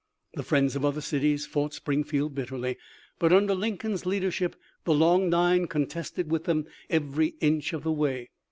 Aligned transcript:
The 0.33 0.41
friends 0.41 0.75
of 0.75 0.83
other 0.83 0.99
cities 0.99 1.45
fought 1.45 1.75
Springfield 1.75 2.33
bitterly, 2.33 2.75
but 3.19 3.31
under 3.31 3.53
Lincoln's 3.53 4.03
leadership 4.03 4.55
the 4.83 4.95
Long 4.95 5.29
Nine 5.29 5.67
contested 5.67 6.31
with 6.31 6.45
them 6.45 6.65
every 6.89 7.35
inch 7.39 7.71
of 7.71 7.83
the 7.83 7.91
way. 7.91 8.31